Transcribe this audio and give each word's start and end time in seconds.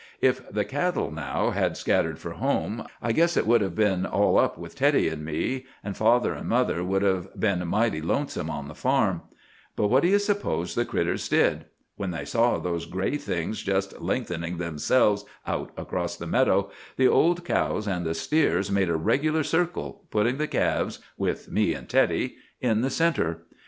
"If 0.19 0.51
the 0.51 0.65
cattle, 0.65 1.11
now, 1.11 1.51
had 1.51 1.77
scattered 1.77 2.17
for 2.17 2.31
home, 2.31 2.87
I 3.03 3.11
guess 3.11 3.37
it 3.37 3.45
would 3.45 3.61
have 3.61 3.75
been 3.75 4.03
all 4.03 4.39
up 4.39 4.57
with 4.57 4.73
Teddy 4.73 5.07
and 5.09 5.23
me, 5.23 5.67
and 5.83 5.95
father 5.95 6.33
and 6.33 6.49
mother 6.49 6.83
would 6.83 7.03
have 7.03 7.39
been 7.39 7.67
mighty 7.67 8.01
lonesome 8.01 8.49
on 8.49 8.67
the 8.67 8.73
farm. 8.73 9.21
But 9.75 9.89
what 9.89 10.01
do 10.01 10.09
you 10.09 10.17
suppose 10.17 10.73
the 10.73 10.85
'critters' 10.85 11.29
did? 11.29 11.65
When 11.97 12.09
they 12.09 12.25
saw 12.25 12.57
those 12.57 12.87
gray 12.87 13.15
things 13.17 13.61
just 13.61 14.01
lengthening 14.01 14.57
themselves 14.57 15.23
out 15.45 15.71
across 15.77 16.15
the 16.15 16.25
meadow, 16.25 16.71
the 16.97 17.07
old 17.07 17.45
cows 17.45 17.87
and 17.87 18.03
the 18.03 18.15
steers 18.15 18.71
made 18.71 18.89
a 18.89 18.95
regular 18.97 19.43
circle, 19.43 20.05
putting 20.09 20.37
the 20.37 20.47
calves—with 20.47 21.51
me 21.51 21.75
and 21.75 21.87
Teddy—in 21.87 22.81
the 22.81 22.89
centre. 22.89 23.45